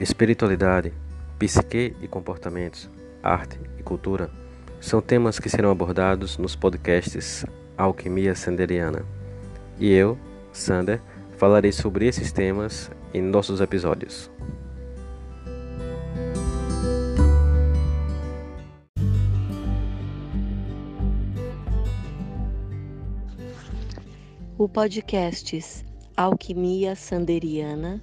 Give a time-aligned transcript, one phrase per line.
[0.00, 0.94] Espiritualidade,
[1.38, 2.88] psique e comportamentos,
[3.22, 4.30] arte e cultura
[4.80, 7.44] são temas que serão abordados nos podcasts
[7.76, 9.04] Alquimia Sanderiana.
[9.78, 10.16] E eu,
[10.54, 11.02] Sander,
[11.36, 14.30] falarei sobre esses temas em nossos episódios.
[24.56, 25.60] O podcast
[26.16, 28.02] Alquimia Sanderiana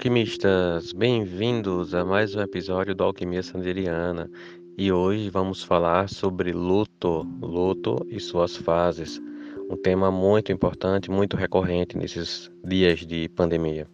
[0.00, 0.94] Alquimistas!
[0.94, 4.30] Bem-vindos a mais um episódio do Alquimia Sanderiana
[4.78, 9.20] e hoje vamos falar sobre luto, luto e suas fases,
[9.68, 13.86] um tema muito importante, muito recorrente nesses dias de pandemia.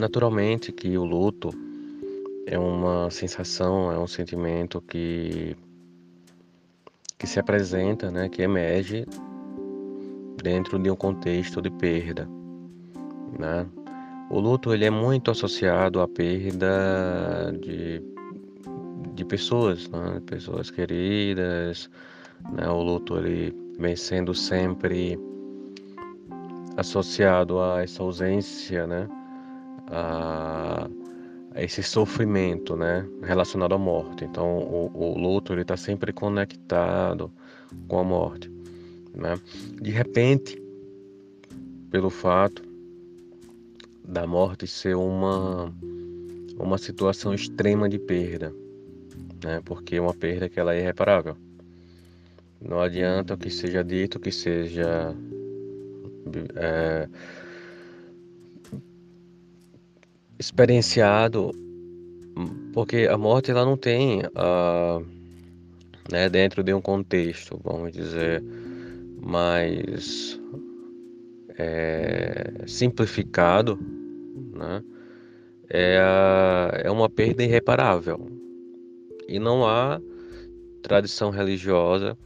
[0.00, 1.50] Naturalmente que o luto
[2.46, 5.54] é uma sensação, é um sentimento que
[7.18, 9.04] que se apresenta, né, que emerge
[10.42, 12.26] dentro de um contexto de perda,
[13.38, 13.66] né?
[14.30, 18.00] O luto ele é muito associado à perda de,
[19.12, 20.22] de pessoas, né?
[20.24, 21.90] pessoas queridas.
[22.52, 22.68] Né?
[22.68, 25.18] O luto ele vem sendo sempre
[26.76, 29.08] associado a essa ausência, né?
[29.88, 30.88] a,
[31.52, 33.04] a esse sofrimento, né?
[33.24, 34.24] relacionado à morte.
[34.24, 37.32] Então o, o luto está sempre conectado
[37.88, 38.48] com a morte.
[39.12, 39.36] Né?
[39.82, 40.62] De repente,
[41.90, 42.69] pelo fato
[44.10, 45.72] da morte ser uma
[46.58, 48.52] uma situação extrema de perda,
[49.42, 49.62] né?
[49.64, 51.36] Porque é uma perda que ela é irreparável.
[52.60, 55.14] Não adianta que seja dito, que seja
[56.56, 57.08] é,
[60.38, 61.52] experienciado,
[62.74, 65.06] porque a morte ela não tem uh,
[66.12, 68.42] né, dentro de um contexto, vamos dizer,
[69.22, 70.38] mais
[71.56, 73.78] é, simplificado,
[74.54, 74.82] né?
[75.70, 78.28] é, é uma perda irreparável.
[79.28, 80.00] E não há
[80.82, 82.18] tradição religiosa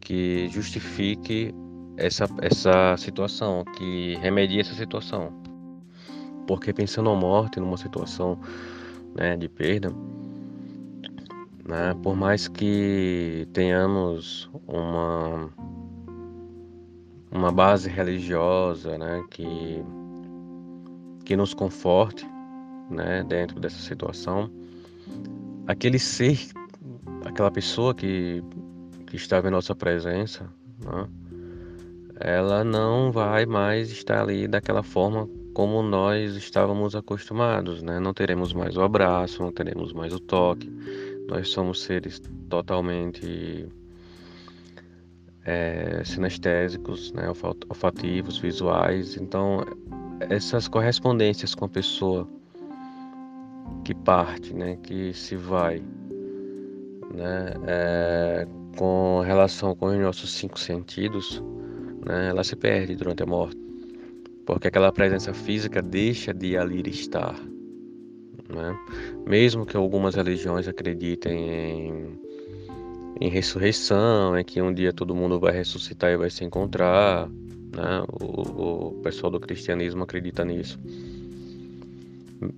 [0.00, 1.54] que justifique
[1.98, 5.32] essa, essa situação, que remedie essa situação.
[6.46, 8.38] Porque pensando na morte, numa situação
[9.14, 9.90] né, de perda,
[11.66, 15.50] né, por mais que tenhamos uma,
[17.30, 19.82] uma base religiosa né, que
[21.24, 22.26] que nos conforte,
[22.90, 24.50] né, dentro dessa situação.
[25.66, 26.38] Aquele ser,
[27.24, 28.42] aquela pessoa que,
[29.06, 30.48] que estava em nossa presença,
[30.78, 31.08] né,
[32.20, 38.00] ela não vai mais estar ali daquela forma como nós estávamos acostumados, né?
[38.00, 40.68] Não teremos mais o abraço, não teremos mais o toque.
[41.28, 43.68] Nós somos seres totalmente
[45.44, 47.28] é, sinestésicos, né?
[47.68, 49.16] olfativos, visuais.
[49.16, 49.64] Então
[50.20, 52.28] essas correspondências com a pessoa
[53.84, 55.82] que parte, né, que se vai,
[57.14, 61.42] né, é, com relação com os nossos cinco sentidos,
[62.06, 63.60] né, ela se perde durante a morte,
[64.46, 67.38] porque aquela presença física deixa de ali estar,
[68.48, 68.78] né?
[69.26, 72.20] Mesmo que algumas religiões acreditem em,
[73.20, 77.30] em ressurreição, em que um dia todo mundo vai ressuscitar e vai se encontrar,
[77.74, 78.04] né?
[78.20, 80.78] O, o pessoal do cristianismo acredita nisso.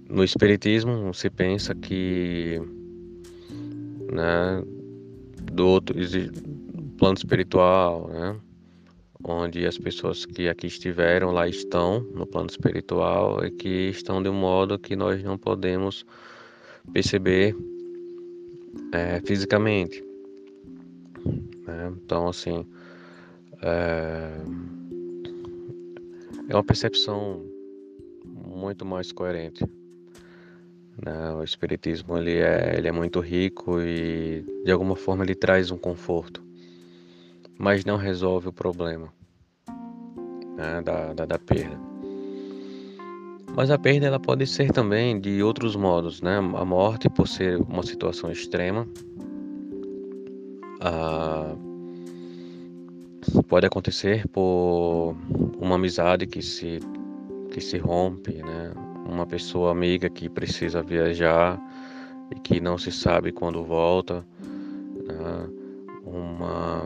[0.08, 2.60] No espiritismo se pensa que
[4.12, 4.62] né,
[5.52, 5.94] do outro
[6.98, 8.36] plano espiritual, né,
[9.24, 14.28] onde as pessoas que aqui estiveram lá estão no plano espiritual e que estão de
[14.28, 16.04] um modo que nós não podemos
[16.92, 17.56] perceber
[18.92, 20.02] é, fisicamente.
[21.66, 21.92] Né?
[22.02, 22.64] Então, assim,
[23.62, 24.30] é,
[26.48, 27.44] é uma percepção
[28.24, 29.64] muito mais coerente.
[31.04, 31.32] Né?
[31.32, 35.76] O espiritismo ele é, ele é muito rico e de alguma forma ele traz um
[35.76, 36.42] conforto,
[37.58, 39.12] mas não resolve o problema
[40.56, 40.80] né?
[40.82, 41.78] da, da, da perda.
[43.54, 46.36] Mas a perda ela pode ser também de outros modos, né?
[46.36, 48.86] A morte por ser uma situação extrema,
[50.78, 51.56] a
[53.48, 55.16] pode acontecer por
[55.58, 56.78] uma amizade que se
[57.50, 58.72] que se rompe, né?
[59.08, 61.58] Uma pessoa amiga que precisa viajar
[62.30, 64.26] e que não se sabe quando volta,
[65.06, 65.48] né?
[66.04, 66.82] uma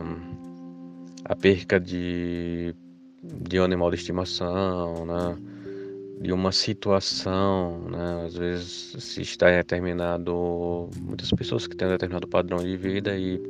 [1.25, 2.75] a perca de
[3.23, 5.37] de um animal de estimação, né?
[6.21, 8.25] de uma situação, né?
[8.25, 13.17] às vezes se está em determinado, muitas pessoas que têm um determinado padrão de vida
[13.17, 13.41] e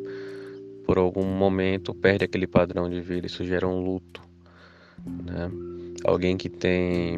[0.92, 4.22] por algum momento perde aquele padrão de vida, isso gera um luto,
[5.24, 5.50] né?
[6.04, 7.18] Alguém que tem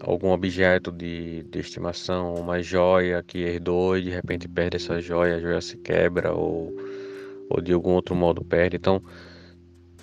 [0.00, 5.36] algum objeto de, de estimação, uma joia que herdou e de repente perde essa joia,
[5.36, 6.76] a joia se quebra ou,
[7.48, 8.76] ou de algum outro modo perde.
[8.76, 9.02] Então,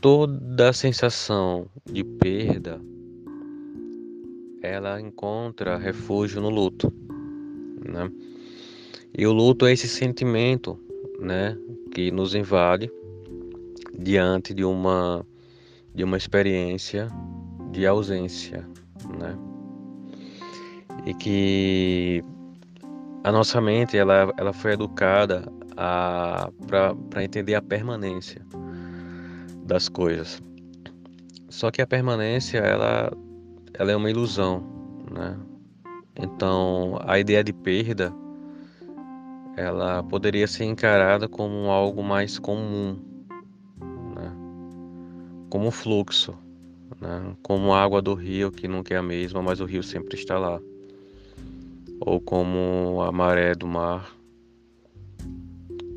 [0.02, 2.82] toda a sensação de perda
[4.64, 6.92] ela encontra refúgio no luto,
[7.88, 8.12] né?
[9.16, 10.89] E o luto é esse sentimento,
[11.20, 11.58] né,
[11.92, 12.92] que nos invade
[13.98, 15.26] diante de uma
[15.94, 17.08] de uma experiência
[17.72, 18.68] de ausência,
[19.18, 19.38] né?
[21.06, 22.24] E que
[23.24, 25.44] a nossa mente ela, ela foi educada
[26.68, 28.42] para entender a permanência
[29.64, 30.42] das coisas.
[31.50, 33.12] Só que a permanência ela,
[33.74, 34.64] ela é uma ilusão,
[35.12, 35.38] né?
[36.16, 38.14] Então a ideia de perda
[39.60, 42.98] ela poderia ser encarada como algo mais comum,
[44.16, 44.32] né?
[45.50, 46.34] como fluxo,
[47.02, 47.36] né?
[47.44, 50.40] como a água do rio que nunca é a mesma, mas o rio sempre está
[50.40, 50.62] lá,
[52.00, 54.16] ou como a maré do mar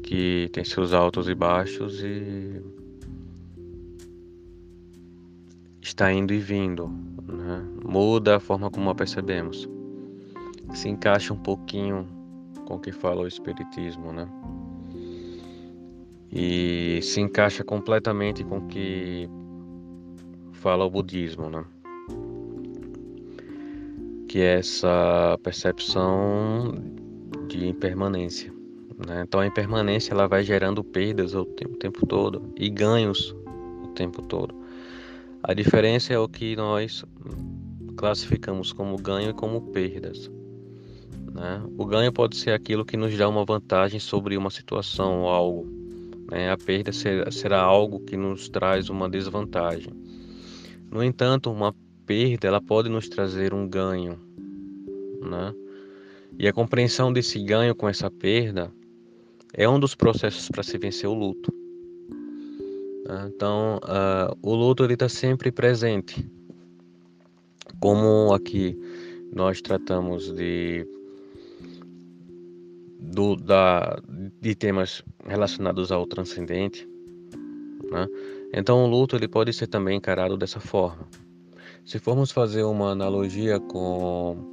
[0.03, 2.61] que tem seus altos e baixos e
[5.81, 6.89] está indo e vindo,
[7.29, 7.65] né?
[7.85, 9.69] muda a forma como a percebemos,
[10.75, 12.22] se encaixa um pouquinho
[12.67, 14.29] com o que fala o Espiritismo, né?
[16.31, 19.29] E se encaixa completamente com o que
[20.53, 21.65] fala o budismo, né?
[24.29, 26.75] Que é essa percepção
[27.49, 28.53] de impermanência.
[29.07, 29.25] Né?
[29.27, 33.35] Então a impermanência ela vai gerando perdas o tempo, o tempo todo e ganhos
[33.83, 34.55] o tempo todo.
[35.43, 37.05] A diferença é o que nós
[37.97, 40.31] classificamos como ganho e como perdas.
[41.35, 41.63] Né?
[41.79, 45.67] O ganho pode ser aquilo que nos dá uma vantagem sobre uma situação ou algo.
[46.31, 46.51] Né?
[46.51, 49.93] A perda será, será algo que nos traz uma desvantagem.
[50.91, 51.75] No entanto, uma
[52.07, 54.19] perda ela pode nos trazer um ganho,
[55.23, 55.55] né?
[56.39, 58.73] E a compreensão desse ganho com essa perda
[59.55, 61.53] é um dos processos para se vencer o luto.
[63.07, 63.31] Né?
[63.35, 66.27] Então, uh, o luto está sempre presente.
[67.79, 68.79] Como aqui
[69.33, 70.87] nós tratamos de
[73.03, 74.01] do, da,
[74.41, 76.89] de temas relacionados ao transcendente,
[77.91, 78.07] né?
[78.55, 81.09] Então o luto ele pode ser também encarado dessa forma.
[81.85, 84.53] Se formos fazer uma analogia com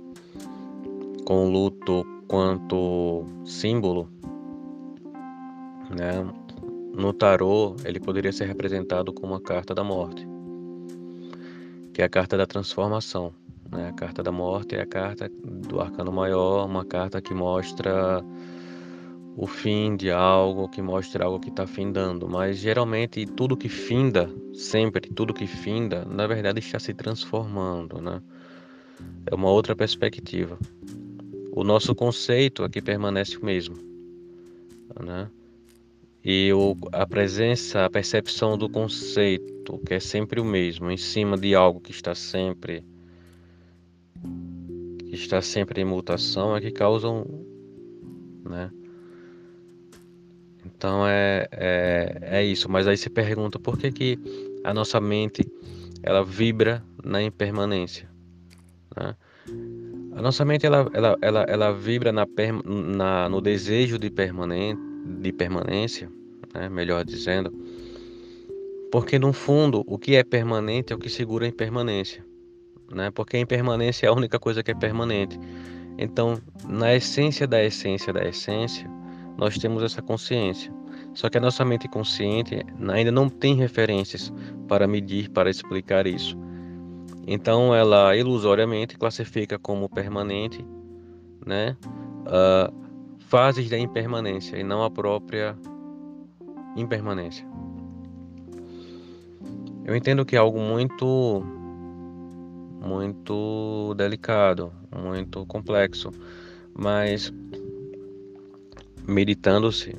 [1.25, 4.09] com o luto quanto símbolo,
[5.95, 6.25] né?
[6.95, 10.27] No tarô, ele poderia ser representado como a carta da morte,
[11.93, 13.31] que é a carta da transformação.
[13.71, 13.89] Né?
[13.89, 18.23] A carta da morte é a carta do arcano maior, uma carta que mostra
[19.35, 22.27] o fim de algo, que mostra algo que está findando.
[22.27, 28.01] Mas geralmente tudo que finda, sempre tudo que finda, na verdade está se transformando.
[28.01, 28.21] Né?
[29.25, 30.57] É uma outra perspectiva.
[31.53, 33.75] O nosso conceito aqui permanece o mesmo.
[35.01, 35.29] Né?
[36.23, 41.37] E o, a presença, a percepção do conceito, que é sempre o mesmo, em cima
[41.37, 42.83] de algo que está sempre
[45.09, 47.25] que está sempre em mutação é que causam,
[48.47, 48.69] né?
[50.65, 54.19] Então é, é, é isso, mas aí se pergunta por que, que
[54.63, 55.41] a nossa mente
[56.03, 58.09] ela vibra na impermanência,
[58.95, 59.15] né?
[60.15, 62.27] A nossa mente ela, ela, ela, ela vibra na,
[62.65, 64.79] na, no desejo de, permanente,
[65.21, 66.11] de permanência,
[66.53, 66.69] né?
[66.69, 67.51] melhor dizendo,
[68.91, 72.28] porque no fundo o que é permanente é o que segura a impermanência
[72.93, 73.11] né?
[73.11, 75.39] Porque a impermanência é a única coisa que é permanente.
[75.97, 78.89] Então, na essência da essência da essência,
[79.37, 80.71] nós temos essa consciência.
[81.13, 84.31] Só que a nossa mente consciente ainda não tem referências
[84.67, 86.37] para medir, para explicar isso.
[87.27, 90.65] Então, ela ilusoriamente classifica como permanente,
[91.45, 91.75] né?
[92.25, 92.73] Uh,
[93.19, 95.55] fases da impermanência e não a própria
[96.75, 97.45] impermanência.
[99.85, 101.43] Eu entendo que é algo muito
[102.79, 106.11] muito delicado, muito complexo,
[106.73, 107.33] mas
[109.07, 109.95] meditando-se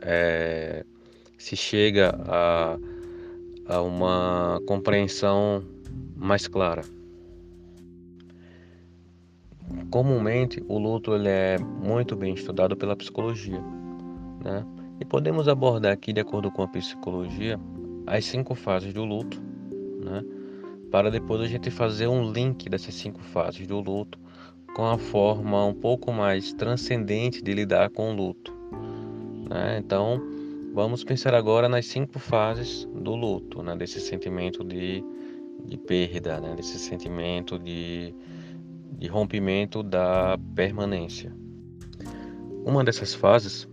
[0.00, 0.84] é,
[1.38, 2.78] se chega a,
[3.66, 5.62] a uma compreensão
[6.16, 6.82] mais clara.
[9.90, 13.60] Comumente, o luto ele é muito bem estudado pela psicologia,
[14.44, 14.64] né?
[15.00, 17.58] E podemos abordar aqui, de acordo com a psicologia,
[18.06, 19.42] as cinco fases do luto,
[20.02, 20.24] né?
[20.90, 24.18] Para depois a gente fazer um link dessas cinco fases do luto
[24.76, 28.52] com a forma um pouco mais transcendente de lidar com o luto.
[29.48, 29.78] Né?
[29.78, 30.20] Então,
[30.74, 33.74] vamos pensar agora nas cinco fases do luto, né?
[33.74, 35.02] desse sentimento de,
[35.64, 36.54] de perda, né?
[36.54, 38.14] desse sentimento de,
[38.98, 41.34] de rompimento da permanência.
[42.62, 43.66] Uma dessas fases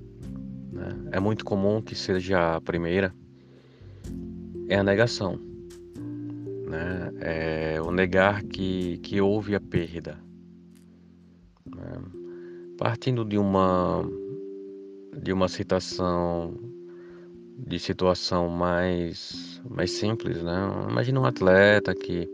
[0.72, 0.90] né?
[1.12, 3.14] é muito comum que seja a primeira,
[4.70, 5.53] é a negação.
[6.66, 7.12] Né?
[7.20, 10.18] É o negar que, que houve a perda,
[11.66, 12.02] né?
[12.78, 14.04] Partindo de uma
[15.22, 16.56] de uma citação
[17.58, 20.70] de situação mais mais simples, né?
[20.90, 22.30] Imagina um atleta que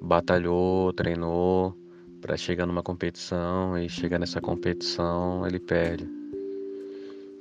[0.00, 1.76] batalhou, treinou
[2.20, 6.08] para chegar numa competição e chegar nessa competição ele perde.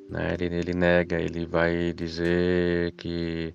[0.09, 0.35] Né?
[0.39, 3.53] Ele, ele nega, ele vai dizer que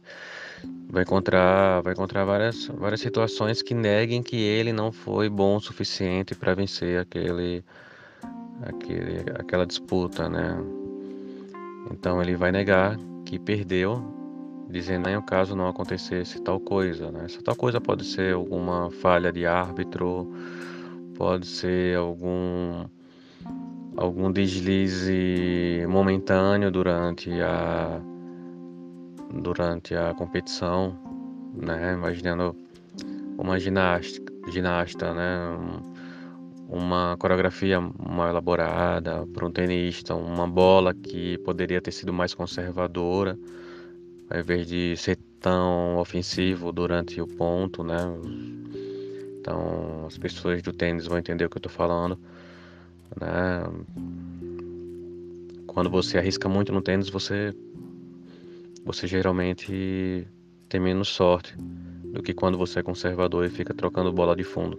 [0.89, 5.61] vai encontrar, vai encontrar várias, várias situações que neguem que ele não foi bom o
[5.61, 7.65] suficiente para vencer aquele,
[8.63, 10.57] aquele, aquela disputa, né?
[11.91, 14.05] Então ele vai negar que perdeu,
[14.69, 17.25] dizendo em caso não acontecesse tal coisa, né?
[17.25, 20.31] Essa tal coisa pode ser alguma falha de árbitro,
[21.17, 22.85] pode ser algum
[23.97, 28.01] algum deslize momentâneo durante a
[29.33, 30.99] durante a competição,
[31.55, 31.95] né?
[31.95, 32.55] Imaginando
[33.39, 35.39] uma ginástica, ginasta, né?
[36.69, 43.39] Uma coreografia mal elaborada para um tenista, uma bola que poderia ter sido mais conservadora,
[44.31, 47.97] ao invés de ser tão ofensivo durante o ponto, né?
[49.39, 52.19] Então, as pessoas do tênis vão entender o que eu estou falando,
[53.21, 53.65] né?
[55.67, 57.55] Quando você arrisca muito no tênis, você
[58.85, 60.27] você geralmente
[60.69, 64.79] tem menos sorte do que quando você é conservador e fica trocando bola de fundo.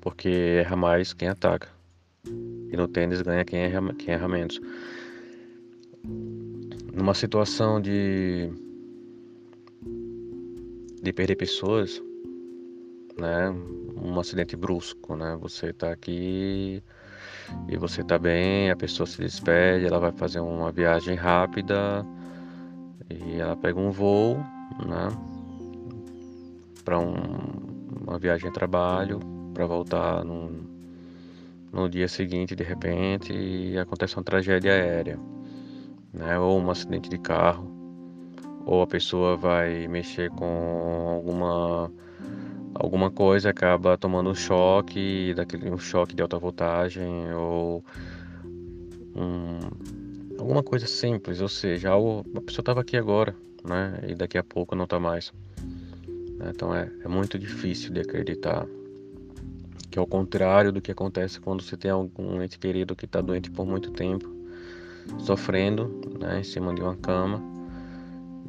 [0.00, 1.68] Porque erra mais quem ataca.
[2.24, 4.60] E no tênis ganha quem erra, quem erra menos.
[6.92, 8.50] Numa situação de
[11.02, 12.02] de perder pessoas,
[13.18, 13.50] né?
[13.50, 15.36] Um acidente brusco, né?
[15.40, 16.82] Você tá aqui
[17.68, 22.04] e você tá bem, a pessoa se despede, ela vai fazer uma viagem rápida
[23.10, 24.36] e ela pega um voo,
[24.86, 25.08] né,
[26.84, 27.14] para um,
[28.06, 29.20] uma viagem a trabalho,
[29.54, 30.50] para voltar no,
[31.72, 35.18] no dia seguinte de repente e acontece uma tragédia aérea,
[36.12, 37.70] né, ou um acidente de carro,
[38.64, 41.90] ou a pessoa vai mexer com alguma
[42.74, 47.84] alguma coisa acaba tomando um choque, daquele um choque de alta voltagem ou
[49.14, 49.58] um,
[50.38, 53.34] alguma coisa simples, ou seja, algo, a pessoa estava aqui agora,
[53.64, 54.00] né?
[54.06, 55.32] E daqui a pouco não está mais.
[56.50, 58.66] Então é, é muito difícil de acreditar
[59.90, 63.20] que é o contrário do que acontece quando você tem algum ente querido que está
[63.20, 64.30] doente por muito tempo,
[65.18, 67.42] sofrendo, né, em cima de uma cama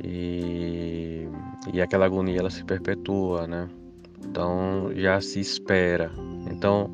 [0.04, 1.28] e,
[1.74, 3.70] e aquela agonia ela se perpetua, né?
[4.26, 6.12] Então já se espera.
[6.52, 6.90] Então,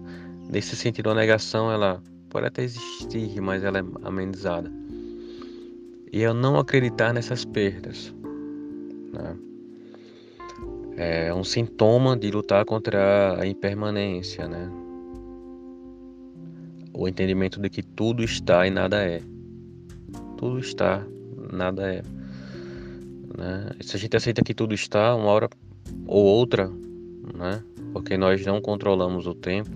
[0.50, 4.72] nesse sentido, a negação ela pode até existir, mas ela é amenizada.
[6.12, 8.14] E eu não acreditar nessas perdas.
[9.14, 9.38] Né?
[10.98, 14.72] É um sintoma de lutar contra a impermanência, né?
[16.94, 19.22] O entendimento de que tudo está e nada é.
[20.38, 21.06] Tudo está,
[21.52, 22.02] nada é.
[23.38, 23.72] Né?
[23.82, 25.50] Se a gente aceita que tudo está, uma hora
[26.08, 26.72] ou outra
[27.34, 27.64] né?
[27.94, 29.72] Porque nós não controlamos o tempo.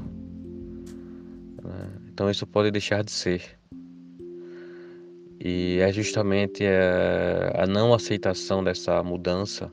[1.64, 1.92] Né?
[2.08, 3.42] Então isso pode deixar de ser.
[5.40, 9.72] E é justamente a, a não aceitação dessa mudança,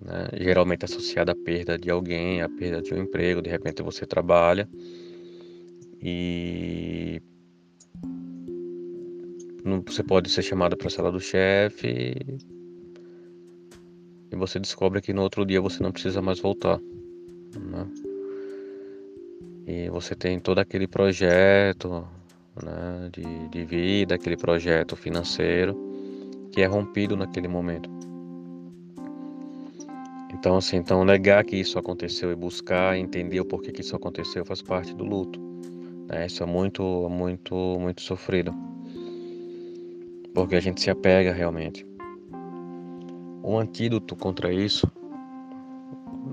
[0.00, 0.28] né?
[0.38, 3.40] geralmente associada à perda de alguém, à perda de um emprego.
[3.40, 4.68] De repente você trabalha
[6.00, 7.22] e
[9.86, 12.14] você pode ser chamado para a sala do chefe
[14.34, 16.80] e você descobre que no outro dia você não precisa mais voltar.
[17.56, 17.86] Né?
[19.66, 22.04] E você tem todo aquele projeto
[22.62, 25.76] né, de, de vida, aquele projeto financeiro
[26.52, 27.88] que é rompido naquele momento.
[30.32, 34.44] Então, assim, então negar que isso aconteceu e buscar entender o porquê que isso aconteceu
[34.44, 35.40] faz parte do luto.
[36.08, 36.26] Né?
[36.26, 38.52] Isso é muito, muito, muito sofrido.
[40.34, 41.86] Porque a gente se apega realmente.
[43.44, 44.90] O antídoto contra isso,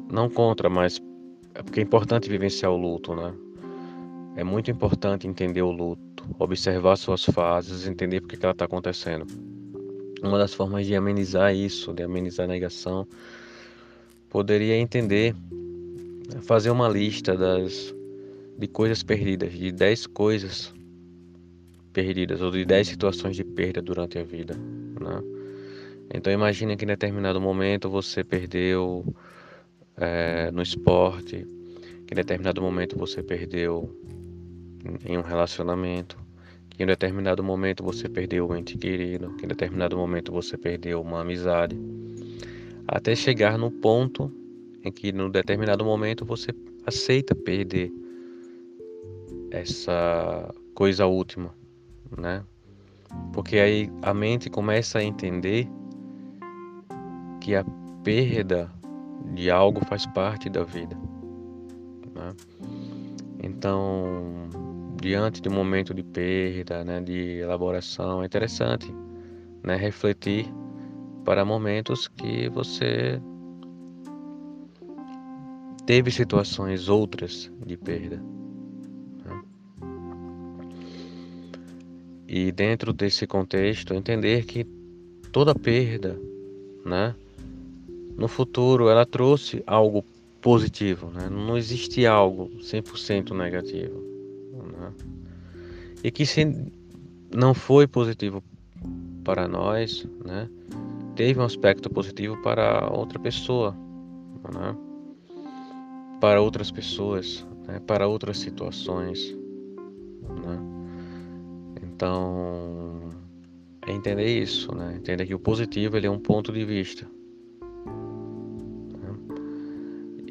[0.10, 1.02] não contra, mas
[1.54, 3.34] é porque é importante vivenciar o luto, né?
[4.38, 9.28] É muito importante entender o luto, observar suas fases, entender por que ela está acontecendo.
[10.24, 13.06] Uma das formas de amenizar isso, de amenizar a negação,
[14.30, 15.36] poderia entender,
[16.44, 17.94] fazer uma lista das
[18.58, 20.74] de coisas perdidas, de 10 coisas
[21.92, 24.56] perdidas ou de 10 situações de perda durante a vida,
[25.02, 25.41] né?
[26.14, 29.06] Então imagine que em determinado momento você perdeu
[29.98, 31.46] é, no esporte,
[32.06, 33.96] que em determinado momento você perdeu
[35.06, 36.18] em um relacionamento,
[36.70, 41.02] que em determinado momento você perdeu um ente querido, que em determinado momento você perdeu
[41.02, 41.78] uma amizade,
[42.88, 44.32] até chegar no ponto
[44.84, 46.52] em que no determinado momento você
[46.86, 47.92] aceita perder
[49.52, 51.54] essa coisa última,
[52.18, 52.44] né?
[53.34, 55.70] Porque aí a mente começa a entender
[57.42, 57.66] que a
[58.04, 58.72] perda
[59.34, 60.96] de algo faz parte da vida.
[62.16, 62.34] Né?
[63.44, 64.48] Então,
[65.02, 68.94] diante de um momento de perda, né, de elaboração, é interessante
[69.64, 70.46] né, refletir
[71.26, 73.20] para momentos que você
[75.86, 78.18] teve situações outras de perda.
[79.26, 79.42] Né?
[82.28, 84.64] E dentro desse contexto, entender que
[85.32, 86.20] toda perda,
[86.86, 87.16] né,
[88.18, 90.04] no futuro ela trouxe algo
[90.42, 91.30] positivo, né?
[91.30, 94.02] não existe algo 100% negativo.
[94.54, 94.94] Né?
[96.04, 96.72] E que se
[97.34, 98.44] não foi positivo
[99.24, 100.50] para nós, né?
[101.16, 103.76] teve um aspecto positivo para outra pessoa,
[104.54, 104.76] né?
[106.20, 107.80] para outras pessoas, né?
[107.86, 109.36] para outras situações.
[110.44, 110.60] Né?
[111.84, 113.12] Então,
[113.86, 114.96] é entender isso, né?
[114.96, 117.08] entender que o positivo ele é um ponto de vista.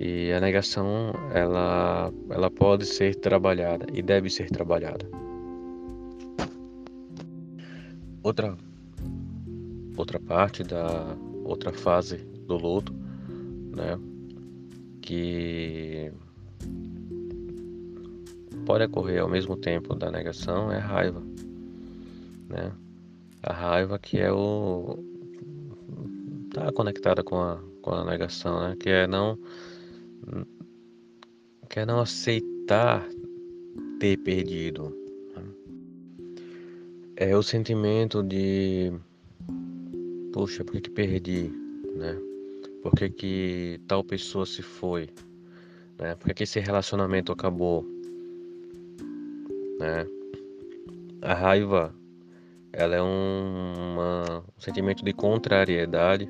[0.02, 5.06] E a negação, ela, ela pode ser trabalhada e deve ser trabalhada.
[8.22, 8.56] Outra,
[9.98, 12.94] outra parte da outra fase do luto,
[13.76, 13.98] né,
[15.02, 16.10] que
[18.64, 21.22] pode ocorrer ao mesmo tempo da negação é a raiva,
[22.48, 22.72] né?
[23.42, 24.98] A raiva que é o
[26.54, 28.76] tá conectada com a com a negação, né?
[28.78, 29.38] Que é não
[31.68, 33.06] quer não aceitar
[33.98, 34.96] ter perdido.
[37.16, 38.92] É o sentimento de,
[40.32, 41.52] poxa, por que, que perdi,
[41.94, 42.18] né?
[42.82, 45.10] Por que, que tal pessoa se foi,
[45.98, 46.14] né?
[46.14, 47.84] Por que, que esse relacionamento acabou,
[49.78, 50.06] né?
[51.20, 51.94] A raiva,
[52.72, 56.26] ela é um, uma, um sentimento de contrariedade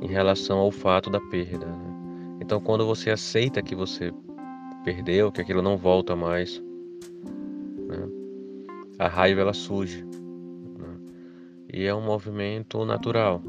[0.00, 1.66] em relação ao fato da perda.
[1.66, 1.93] Né?
[2.44, 4.12] Então, quando você aceita que você
[4.84, 6.62] perdeu, que aquilo não volta mais,
[7.88, 8.06] né?
[8.98, 10.04] a raiva ela surge.
[10.04, 10.98] Né?
[11.72, 13.42] E é um movimento natural.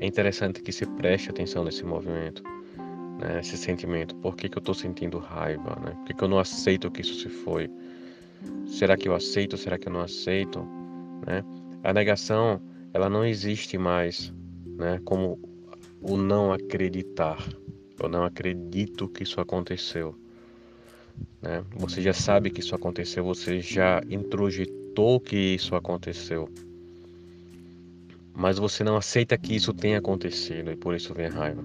[0.00, 2.42] É interessante que se preste atenção nesse movimento,
[3.20, 3.42] né?
[3.42, 4.16] sentimento.
[4.16, 5.78] Por que, que eu estou sentindo raiva?
[5.78, 5.90] Né?
[5.90, 7.70] Por que, que eu não aceito que isso se foi?
[8.64, 9.58] Será que eu aceito?
[9.58, 10.66] Será que eu não aceito?
[11.26, 11.44] Né?
[11.84, 12.58] A negação
[12.94, 14.32] ela não existe mais
[14.78, 14.98] né?
[15.04, 15.38] como
[16.00, 17.36] o não acreditar.
[18.00, 20.14] Eu não acredito que isso aconteceu.
[21.42, 21.62] Né?
[21.76, 26.48] Você já sabe que isso aconteceu, você já introjetou que isso aconteceu.
[28.34, 31.62] Mas você não aceita que isso tenha acontecido e por isso vem raiva.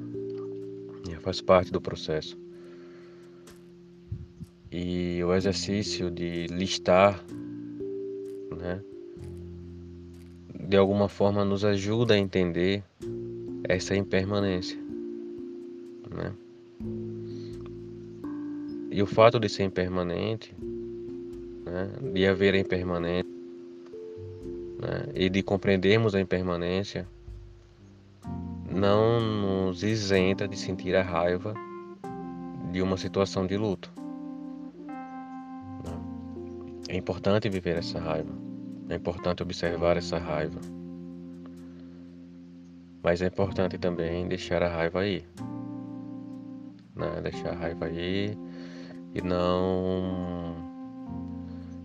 [1.10, 2.38] E faz parte do processo.
[4.70, 7.24] E o exercício de listar,
[8.58, 8.82] né,
[10.68, 12.84] de alguma forma nos ajuda a entender
[13.70, 14.86] essa impermanência
[16.16, 16.34] né?
[18.92, 20.56] E o fato de ser impermanente,
[21.66, 23.30] né, de haver a impermanência,
[24.80, 27.06] né, e de compreendermos a impermanência,
[28.72, 31.54] não nos isenta de sentir a raiva
[32.72, 33.92] de uma situação de luto.
[35.84, 36.00] Né?
[36.90, 38.32] É importante viver essa raiva,
[38.90, 40.60] é importante observar essa raiva,
[43.04, 45.24] mas é importante também deixar a raiva aí
[46.96, 47.22] né?
[47.22, 48.38] Deixar a raiva aí
[49.14, 50.56] e não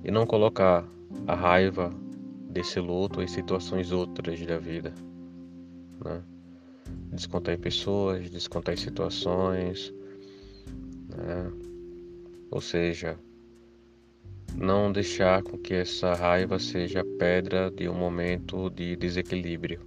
[0.03, 0.87] e não colocar
[1.27, 1.93] a raiva
[2.51, 4.93] desse luto em situações outras da vida,
[6.05, 6.23] né?
[7.13, 9.93] Descontar em pessoas, descontar em situações,
[11.09, 11.53] né?
[12.51, 13.19] Ou seja,
[14.57, 19.81] não deixar com que essa raiva seja pedra de um momento de desequilíbrio,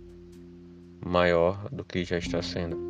[1.06, 2.83] maior do que já está sendo.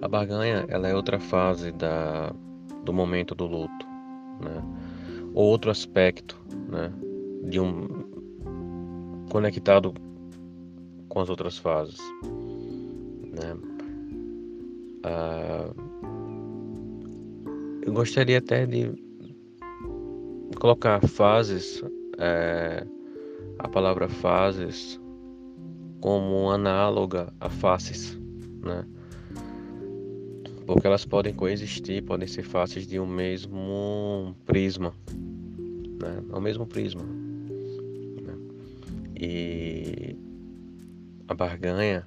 [0.00, 2.32] A barganha ela é outra fase da,
[2.84, 3.86] do momento do luto,
[4.40, 4.62] né?
[5.34, 6.92] ou outro aspecto né?
[7.44, 7.86] de um
[9.30, 9.92] conectado
[11.08, 11.98] com as outras fases.
[13.32, 13.56] Né?
[15.04, 15.70] Ah,
[17.82, 18.92] eu gostaria até de
[20.60, 21.82] colocar fases,
[22.18, 22.86] é,
[23.58, 25.00] a palavra fases,
[26.00, 28.18] como análoga a faces,
[28.62, 28.84] né?
[30.68, 34.92] Porque elas podem coexistir, podem ser faces de um mesmo prisma,
[35.98, 36.22] né?
[36.30, 37.00] É o mesmo prisma.
[38.22, 38.34] Né?
[39.18, 40.14] E
[41.26, 42.06] a barganha,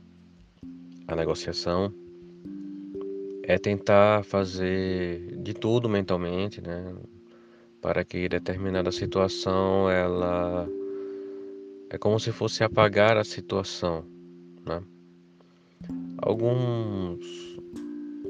[1.08, 1.92] a negociação,
[3.42, 6.96] é tentar fazer de tudo mentalmente, né?
[7.82, 10.70] Para que determinada situação ela
[11.90, 14.06] é como se fosse apagar a situação,
[14.64, 14.84] né?
[16.20, 17.51] Alguns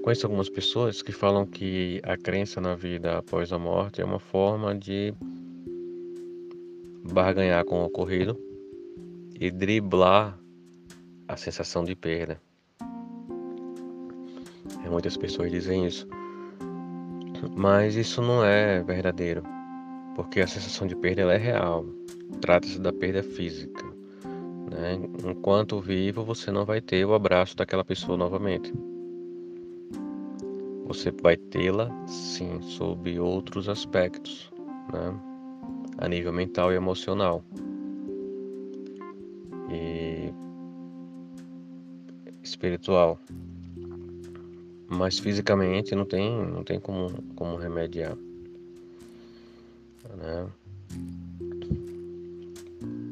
[0.02, 4.20] conheço algumas pessoas que falam que a crença na vida após a morte é uma
[4.20, 5.14] forma de
[7.14, 8.40] barganhar com o ocorrido
[9.40, 10.38] e driblar
[11.28, 12.42] a sensação de perda.
[14.90, 16.06] Muitas pessoas dizem isso.
[17.56, 19.42] Mas isso não é verdadeiro,
[20.16, 21.86] porque a sensação de perda é real.
[22.42, 23.86] Trata-se da perda física.
[24.70, 25.00] Né?
[25.26, 28.74] Enquanto vivo, você não vai ter o abraço daquela pessoa novamente.
[30.86, 34.52] Você vai tê-la, sim, sob outros aspectos,
[34.92, 35.20] né?
[35.98, 37.44] a nível mental e emocional.
[39.70, 40.34] E
[42.44, 43.18] espiritual
[44.92, 48.16] mas fisicamente não tem, não tem como, como remediar.
[50.18, 50.48] Né?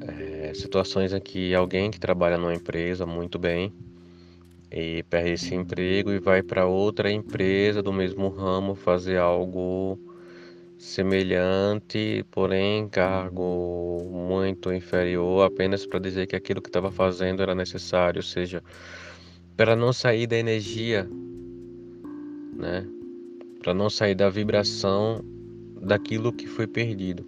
[0.06, 3.74] É, situações em que alguém que trabalha numa empresa muito bem
[4.72, 10.00] e perde esse emprego e vai para outra empresa do mesmo ramo fazer algo
[10.78, 18.20] semelhante, porém cargo muito inferior, apenas para dizer que aquilo que estava fazendo era necessário,
[18.20, 18.64] ou seja,
[19.58, 21.10] para não sair da energia
[22.60, 22.86] né?
[23.64, 25.24] Para não sair da vibração
[25.82, 27.26] daquilo que foi perdido.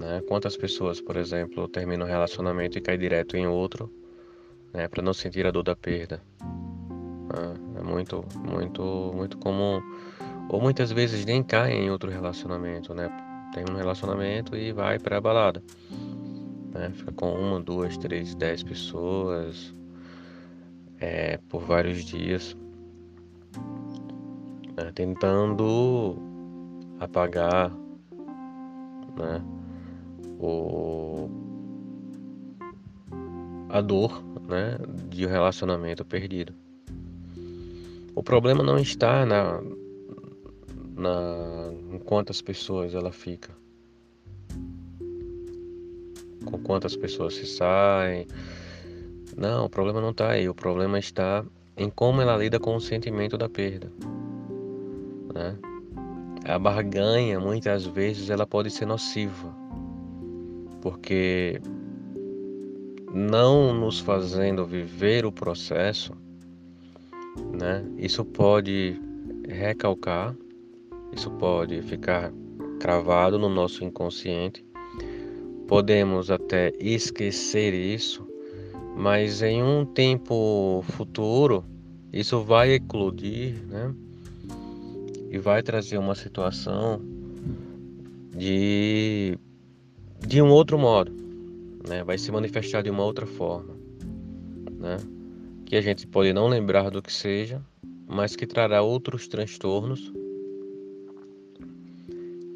[0.00, 0.22] Né?
[0.26, 3.92] Quantas pessoas, por exemplo, terminam um relacionamento e caem direto em outro,
[4.72, 4.88] né?
[4.88, 6.22] Para não sentir a dor da perda.
[7.30, 9.80] Ah, é muito, muito, muito comum.
[10.48, 13.08] Ou muitas vezes nem caem em outro relacionamento, né?
[13.54, 15.62] Tem um relacionamento e vai para a balada.
[16.72, 16.90] Né?
[16.94, 19.74] Fica com uma, duas, três, dez pessoas
[20.98, 22.56] é, por vários dias
[24.76, 26.16] né, tentando
[26.98, 27.70] apagar
[29.16, 29.42] né,
[30.38, 31.28] o,
[33.68, 34.76] a dor né,
[35.08, 36.54] de relacionamento perdido.
[38.14, 39.62] O problema não está na,
[40.94, 43.50] na em quantas pessoas ela fica,
[46.44, 48.26] com quantas pessoas se saem.
[49.36, 50.46] Não, o problema não está aí.
[50.48, 51.42] O problema está
[51.76, 53.90] em como ela lida com o sentimento da perda.
[55.34, 55.56] Né?
[56.44, 59.54] A barganha, muitas vezes, ela pode ser nociva,
[60.82, 61.60] porque
[63.12, 66.12] não nos fazendo viver o processo,
[67.52, 67.84] né?
[67.98, 69.00] Isso pode
[69.48, 70.34] recalcar,
[71.12, 72.32] isso pode ficar
[72.80, 74.64] cravado no nosso inconsciente.
[75.68, 78.26] Podemos até esquecer isso,
[78.96, 81.64] mas em um tempo futuro
[82.12, 83.94] isso vai eclodir, né?
[85.32, 87.00] e vai trazer uma situação
[88.36, 89.38] de
[90.20, 91.10] de um outro modo,
[91.92, 92.02] né?
[92.02, 93.76] Vai se manifestar de uma outra forma,
[94.78, 94.96] né?
[95.66, 97.62] Que a gente pode não lembrar do que seja,
[98.06, 100.12] mas que trará outros transtornos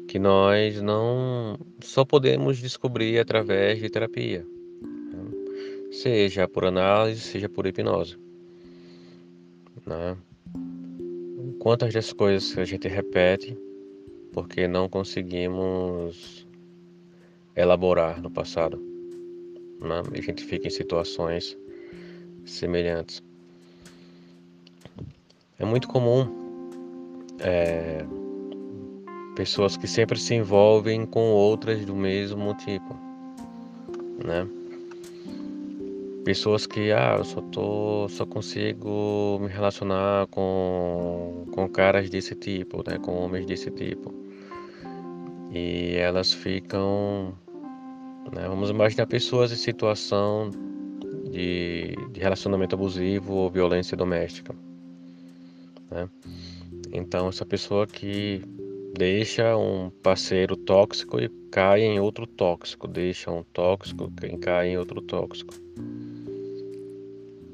[0.07, 4.45] que nós não só podemos descobrir através de terapia,
[4.81, 5.91] né?
[5.91, 8.17] seja por análise, seja por hipnose,
[9.85, 10.17] né?
[11.59, 13.57] Quantas das coisas a gente repete
[14.31, 16.47] porque não conseguimos
[17.55, 18.86] elaborar no passado.
[19.79, 20.03] Né?
[20.13, 21.57] E a gente fica em situações
[22.45, 23.23] semelhantes.
[25.59, 26.27] É muito comum
[27.39, 28.05] é,
[29.35, 32.95] pessoas que sempre se envolvem com outras do mesmo tipo,
[34.23, 34.47] né?
[36.27, 42.83] pessoas que ah, eu só tô, só consigo me relacionar com, com caras desse tipo,
[42.85, 44.13] né, com homens desse tipo.
[45.53, 47.33] E elas ficam
[48.33, 48.47] Né?
[48.47, 50.49] Vamos imaginar pessoas em situação
[51.31, 54.55] de, de relacionamento abusivo ou violência doméstica.
[55.89, 56.09] Né?
[56.91, 58.41] Então, essa pessoa que
[58.97, 64.77] deixa um parceiro tóxico e cai em outro tóxico, deixa um tóxico e cai em
[64.77, 65.53] outro tóxico.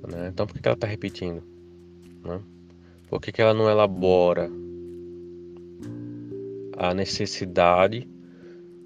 [0.08, 0.30] Né?
[0.30, 1.44] Então, por que ela está repetindo?
[2.24, 2.40] Né?
[3.10, 4.50] Por que, que ela não elabora
[6.78, 8.08] a necessidade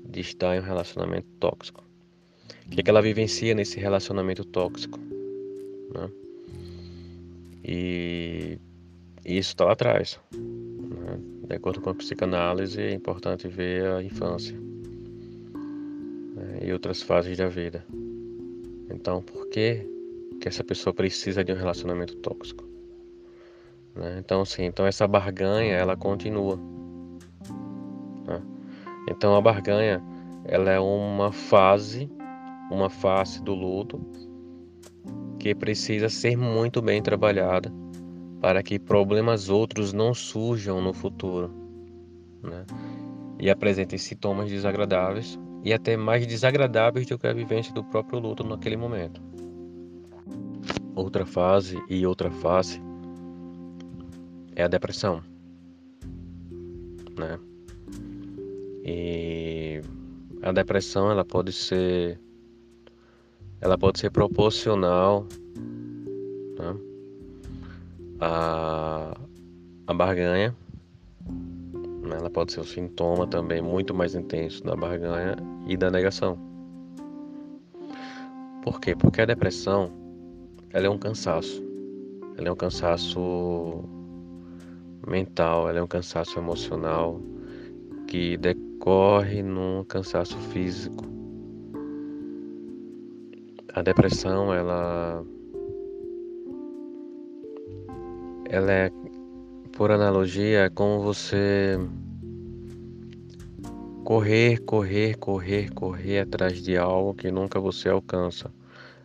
[0.10, 1.84] de estar em um relacionamento tóxico?
[2.66, 5.00] O que, que ela vivencia nesse relacionamento tóxico?
[5.94, 6.10] Né?
[7.64, 8.60] E
[9.26, 10.20] isso está lá atrás.
[10.34, 11.20] Né?
[11.48, 14.56] De acordo com a psicanálise, é importante ver a infância
[16.36, 16.60] né?
[16.64, 17.86] e outras fases da vida.
[18.90, 19.86] Então, por que,
[20.40, 22.68] que essa pessoa precisa de um relacionamento tóxico?
[23.96, 24.18] Né?
[24.20, 26.60] Então, sim, então essa barganha ela continua.
[29.18, 30.00] Então, a barganha
[30.46, 32.08] ela é uma fase,
[32.70, 34.00] uma face do luto
[35.40, 37.74] que precisa ser muito bem trabalhada
[38.40, 41.52] para que problemas outros não surjam no futuro,
[42.44, 42.64] né?
[43.40, 48.44] E apresentem sintomas desagradáveis e até mais desagradáveis do que a vivência do próprio luto
[48.44, 49.20] naquele momento.
[50.96, 52.80] Outra fase e outra face
[54.56, 55.24] é a depressão,
[57.18, 57.40] né?
[58.90, 59.82] E
[60.42, 62.18] a depressão ela pode ser
[63.60, 65.28] ela pode ser proporcional
[66.58, 66.76] né?
[68.22, 69.18] a,
[69.88, 70.56] a barganha.
[72.02, 72.16] Né?
[72.18, 75.36] Ela pode ser um sintoma também muito mais intenso da barganha
[75.68, 76.38] e da negação.
[78.64, 78.96] Por quê?
[78.96, 79.92] Porque a depressão
[80.72, 81.62] ela é um cansaço.
[82.38, 83.84] Ela é um cansaço
[85.06, 87.20] mental, ela é um cansaço emocional
[88.08, 88.38] que
[88.88, 91.04] decorre num cansaço físico.
[93.74, 95.26] A depressão, ela
[98.50, 98.90] ela é,
[99.74, 101.78] por analogia, é como você
[104.06, 108.50] correr, correr, correr, correr atrás de algo que nunca você alcança.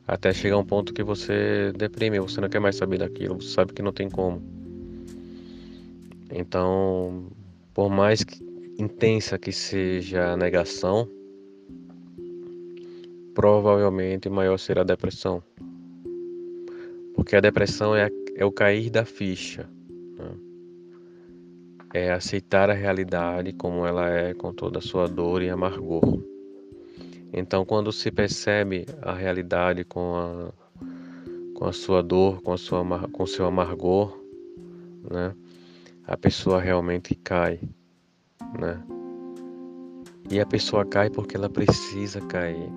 [0.06, 3.72] Até chegar um ponto que você deprime, você não quer mais saber daquilo, você sabe
[3.72, 4.40] que não tem como.
[6.30, 7.26] Então,
[7.74, 11.08] por mais que intensa que seja a negação,
[13.35, 15.42] provavelmente maior será a depressão.
[17.14, 19.68] Porque a depressão é, é o cair da ficha.
[20.16, 20.35] Né?
[21.94, 26.22] É aceitar a realidade como ela é, com toda a sua dor e amargor.
[27.32, 30.52] Então, quando se percebe a realidade com a,
[31.54, 34.18] com a sua dor, com, a sua, com seu amargor,
[35.11, 35.35] né?
[36.06, 37.61] a pessoa realmente cai.
[38.59, 38.83] Né?
[40.31, 42.70] E a pessoa cai porque ela precisa cair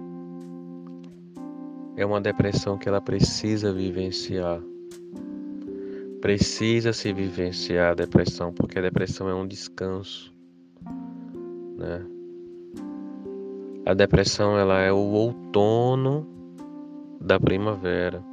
[1.98, 4.62] é uma depressão que ela precisa vivenciar.
[6.22, 10.34] Precisa se vivenciar a depressão, porque a depressão é um descanso,
[11.78, 12.06] né?
[13.86, 16.28] A depressão ela é o outono
[17.22, 18.24] da primavera,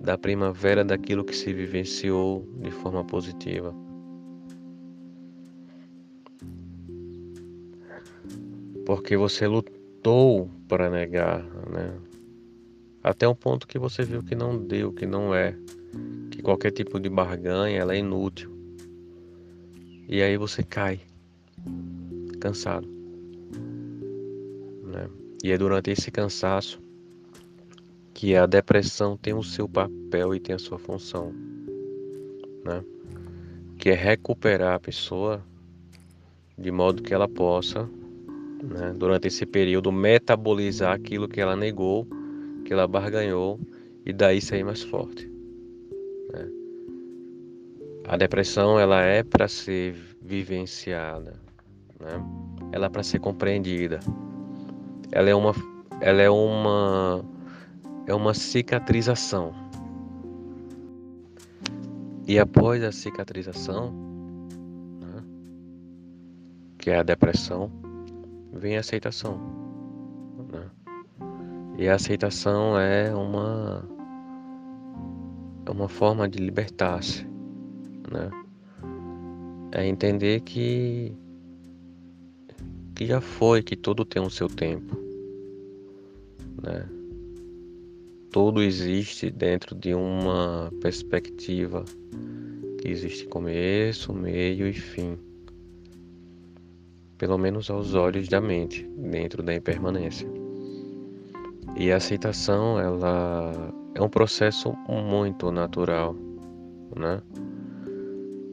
[0.00, 3.74] da primavera daquilo que se vivenciou de forma positiva.
[8.84, 11.98] Porque você lutou para negar, né?
[13.02, 15.54] Até um ponto que você viu que não deu, que não é,
[16.30, 18.50] que qualquer tipo de barganha ela é inútil.
[20.08, 21.00] E aí você cai,
[22.40, 22.88] cansado.
[24.84, 25.08] Né?
[25.42, 26.80] E é durante esse cansaço
[28.14, 31.32] que a depressão tem o seu papel e tem a sua função,
[32.64, 32.82] né?
[33.76, 35.44] Que é recuperar a pessoa
[36.56, 37.90] de modo que ela possa,
[38.62, 42.06] né, durante esse período, metabolizar aquilo que ela negou
[42.64, 43.60] que ela barganhou
[44.04, 45.30] e daí sair mais forte.
[46.32, 46.48] Né?
[48.08, 51.34] A depressão ela é para ser vivenciada,
[52.00, 52.24] né?
[52.72, 54.00] ela é para ser compreendida.
[55.12, 55.54] Ela é uma,
[56.00, 57.24] ela é uma,
[58.06, 59.54] é uma cicatrização.
[62.26, 63.92] E após a cicatrização,
[65.00, 65.22] né?
[66.78, 67.70] que é a depressão,
[68.54, 69.64] vem a aceitação.
[71.76, 73.84] E a aceitação é uma
[75.66, 77.26] é uma forma de libertar-se,
[78.10, 78.30] né?
[79.72, 81.12] É entender que
[82.94, 84.96] que já foi, que tudo tem o seu tempo,
[86.62, 86.88] né?
[88.30, 91.84] Tudo existe dentro de uma perspectiva
[92.80, 95.18] que existe começo, meio e fim.
[97.18, 100.28] Pelo menos aos olhos da mente, dentro da impermanência.
[101.76, 106.14] E a aceitação, ela é um processo muito natural,
[106.96, 107.20] né?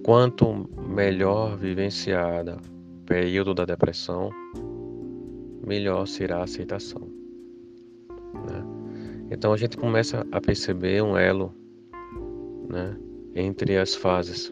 [0.04, 4.32] Quanto melhor vivenciada o período da depressão,
[5.66, 7.08] melhor será a aceitação.
[8.34, 8.66] Né?
[9.30, 11.54] Então a gente começa a perceber um elo
[12.68, 12.98] né,
[13.36, 14.52] entre as fases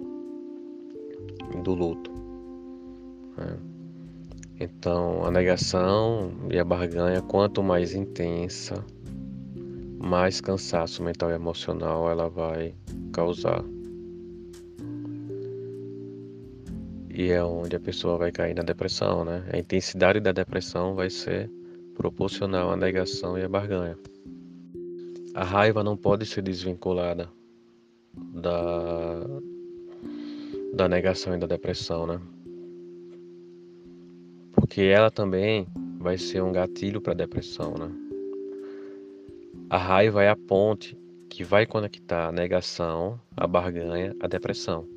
[1.63, 2.12] do luto.
[3.38, 3.58] Né?
[4.60, 8.86] Então a negação e a barganha, quanto mais intensa,
[9.98, 12.76] mais cansaço mental e emocional ela vai
[13.13, 13.63] causar.
[17.10, 19.48] E é onde a pessoa vai cair na depressão, né?
[19.52, 21.50] A intensidade da depressão vai ser
[21.95, 23.98] proporcional à negação e à barganha.
[25.34, 27.30] A raiva não pode ser desvinculada
[28.13, 29.26] da,
[30.74, 32.19] da negação e da depressão, né?
[34.69, 37.89] Porque ela também vai ser um gatilho para a depressão, né?
[39.67, 40.95] A raiva é a ponte
[41.27, 44.88] que vai conectar a negação, a barganha, a depressão.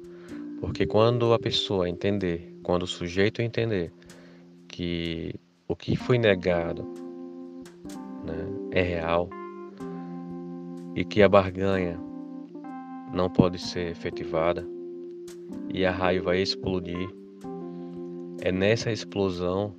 [0.60, 3.90] Porque quando a pessoa entender, quando o sujeito entender
[4.68, 5.34] que
[5.66, 6.84] o que foi negado
[8.26, 9.30] né, é real
[10.94, 11.98] e que a barganha
[13.10, 14.68] não pode ser efetivada
[15.72, 17.21] e a raiva explodir,
[18.42, 19.74] é nessa explosão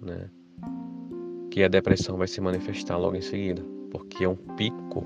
[0.00, 0.30] né,
[1.50, 5.04] que a depressão vai se manifestar logo em seguida, porque é um pico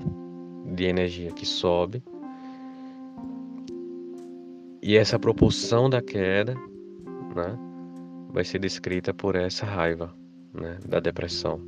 [0.75, 2.03] de energia que sobe
[4.81, 6.53] e essa propulsão da queda,
[7.35, 7.57] né,
[8.29, 10.13] vai ser descrita por essa raiva,
[10.53, 11.59] né, da depressão.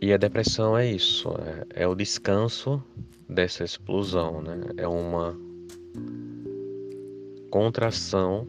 [0.00, 1.30] E a depressão é isso,
[1.74, 2.82] é, é o descanso
[3.26, 4.60] dessa explosão, né?
[4.76, 5.36] É uma
[7.50, 8.46] contração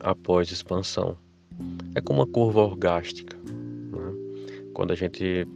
[0.00, 1.16] após expansão.
[1.94, 3.36] É como uma curva orgástica.
[3.36, 4.12] Né?
[4.72, 5.46] Quando a gente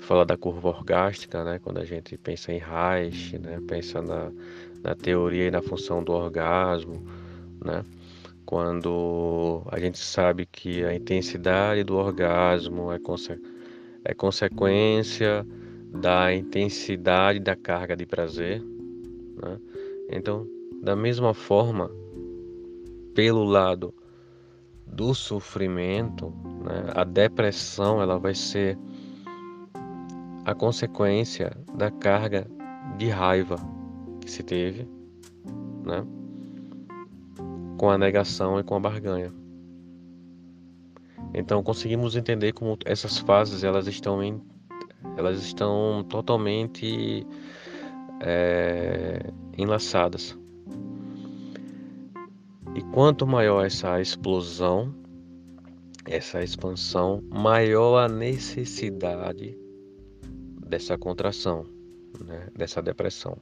[0.00, 1.58] fala da curva orgástica, né?
[1.58, 3.60] Quando a gente pensa em Reich, né?
[3.66, 4.32] Pensa na,
[4.82, 7.04] na teoria e na função do orgasmo,
[7.64, 7.84] né?
[8.46, 13.38] Quando a gente sabe que a intensidade do orgasmo é, conse
[14.04, 15.46] é consequência
[16.00, 19.58] da intensidade da carga de prazer, né?
[20.10, 20.46] Então,
[20.82, 21.90] da mesma forma,
[23.14, 23.92] pelo lado
[24.86, 26.32] do sofrimento,
[26.64, 26.92] né?
[26.94, 28.78] a depressão ela vai ser
[30.44, 32.46] a consequência da carga
[32.96, 33.56] de raiva
[34.20, 34.88] que se teve,
[35.84, 36.06] né?
[37.76, 39.32] Com a negação e com a barganha.
[41.34, 44.40] Então conseguimos entender como essas fases elas estão em,
[45.16, 47.26] elas estão totalmente
[48.20, 50.38] é, enlaçadas.
[52.74, 54.94] E quanto maior essa explosão,
[56.04, 59.58] essa expansão, maior a necessidade
[60.68, 61.66] dessa contração,
[62.24, 63.36] né, dessa depressão.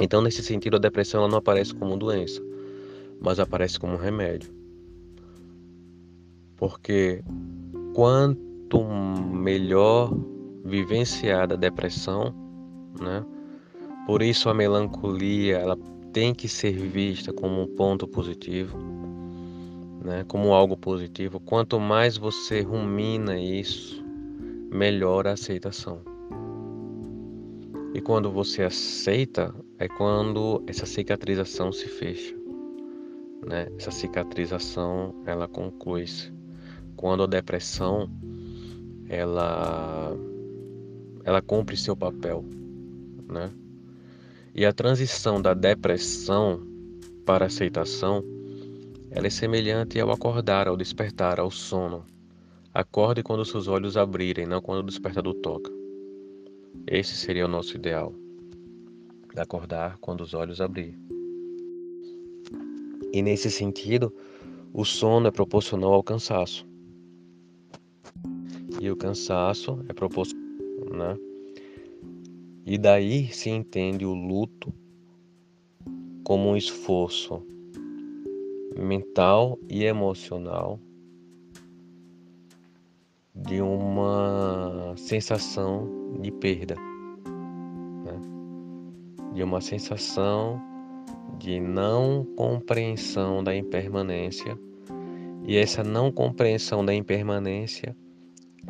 [0.00, 2.40] Então, nesse sentido, a depressão ela não aparece como doença,
[3.20, 4.52] mas aparece como remédio.
[6.56, 7.22] Porque
[7.94, 10.12] quanto melhor
[10.64, 12.34] vivenciada a depressão,
[13.00, 13.24] né,
[14.06, 15.78] por isso a melancolia ela
[16.18, 18.76] tem que ser vista como um ponto positivo,
[20.04, 21.38] né, como algo positivo.
[21.38, 24.04] Quanto mais você rumina isso,
[24.68, 26.00] melhor a aceitação.
[27.94, 32.34] E quando você aceita, é quando essa cicatrização se fecha.
[33.46, 33.68] Né?
[33.78, 36.32] Essa cicatrização ela conclui-se.
[36.96, 38.10] Quando a depressão
[39.08, 40.16] ela
[41.22, 42.44] ela cumpre seu papel,
[43.30, 43.52] né?
[44.58, 46.60] E a transição da depressão
[47.24, 48.24] para aceitação,
[49.08, 52.04] ela é semelhante ao acordar, ao despertar, ao sono.
[52.74, 55.70] Acorde quando seus olhos abrirem, não quando o despertador toca.
[56.88, 58.12] Esse seria o nosso ideal.
[59.36, 60.98] Acordar quando os olhos abrir.
[63.12, 64.12] E nesse sentido,
[64.74, 66.66] o sono é proporcional ao cansaço.
[68.80, 70.44] E o cansaço é proporcional,
[70.90, 71.27] né?
[72.70, 74.70] E daí se entende o luto
[76.22, 77.42] como um esforço
[78.78, 80.78] mental e emocional
[83.34, 85.88] de uma sensação
[86.20, 86.74] de perda,
[88.04, 88.20] né?
[89.32, 90.60] de uma sensação
[91.38, 94.58] de não compreensão da impermanência
[95.46, 97.96] e essa não compreensão da impermanência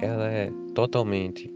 [0.00, 1.52] ela é totalmente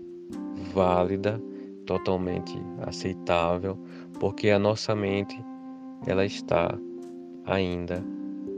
[0.75, 1.41] válida,
[1.87, 3.79] totalmente aceitável,
[4.19, 5.37] porque a nossa mente
[6.07, 6.79] ela está
[7.45, 8.03] ainda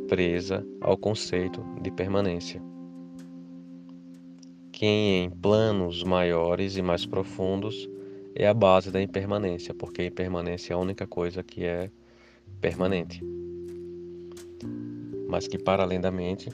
[0.08, 2.62] presa ao conceito de permanência.
[4.72, 7.88] Que em planos maiores e mais profundos
[8.34, 11.90] é a base da impermanência, porque a impermanência é a única coisa que é
[12.60, 13.22] permanente.
[15.28, 16.50] Mas que para além da mente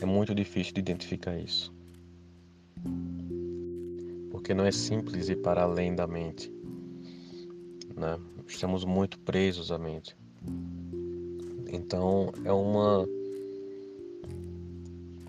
[0.00, 1.72] é muito difícil de identificar isso.
[4.44, 6.52] Porque não é simples ir para além da mente.
[7.96, 8.20] Né?
[8.46, 10.14] Estamos muito presos à mente.
[11.72, 13.08] Então é uma.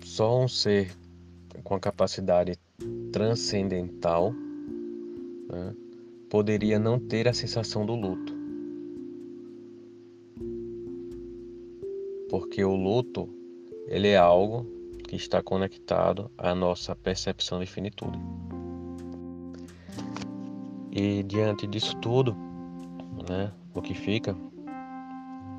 [0.04, 0.94] Só um ser
[1.64, 2.58] com a capacidade
[3.10, 4.34] transcendental
[5.48, 5.74] né,
[6.28, 8.34] poderia não ter a sensação do luto.
[12.28, 13.30] Porque o luto
[13.88, 14.66] ele é algo
[15.08, 18.18] que está conectado à nossa percepção de finitude.
[20.98, 22.34] E diante disso tudo,
[23.28, 24.34] né, o que fica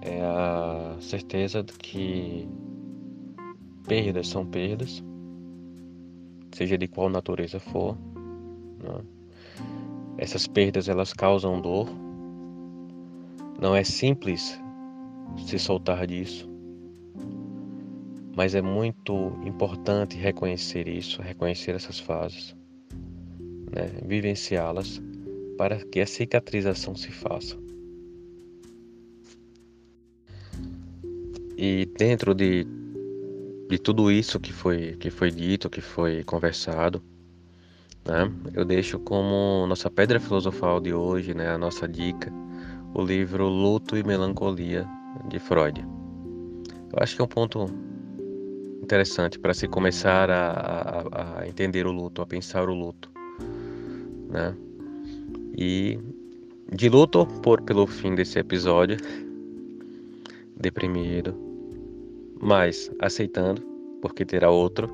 [0.01, 2.49] é a certeza de que
[3.87, 5.03] perdas são perdas,
[6.51, 7.95] seja de qual natureza for.
[8.79, 8.99] Né?
[10.17, 11.87] Essas perdas elas causam dor.
[13.61, 14.59] Não é simples
[15.45, 16.49] se soltar disso.
[18.35, 22.55] Mas é muito importante reconhecer isso, reconhecer essas fases,
[23.71, 23.85] né?
[24.03, 24.99] vivenciá-las
[25.57, 27.57] para que a cicatrização se faça.
[31.57, 32.67] E dentro de,
[33.67, 37.01] de tudo isso que foi, que foi dito, que foi conversado,
[38.05, 42.31] né, eu deixo como nossa pedra filosofal de hoje, né, a nossa dica,
[42.93, 44.87] o livro Luto e Melancolia
[45.27, 45.83] de Freud.
[46.93, 47.65] Eu acho que é um ponto
[48.81, 53.11] interessante para se começar a, a, a, entender o luto, a pensar o luto,
[54.29, 54.55] né?
[55.57, 55.99] E
[56.71, 58.97] de luto por pelo fim desse episódio,
[60.55, 61.35] deprimido,
[62.39, 63.61] mas aceitando,
[64.01, 64.87] porque terá outro.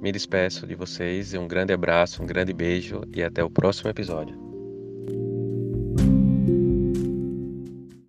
[0.00, 4.51] Me despeço de vocês, um grande abraço, um grande beijo e até o próximo episódio.